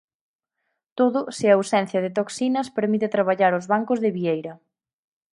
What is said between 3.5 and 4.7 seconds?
os bancos de vieira.